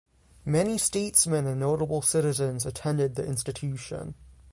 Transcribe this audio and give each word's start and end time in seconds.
Many 0.45 0.79
statesmen 0.79 1.45
and 1.45 1.59
notable 1.59 2.01
citizens 2.01 2.65
attended 2.65 3.13
the 3.13 3.23
institution. 3.27 4.15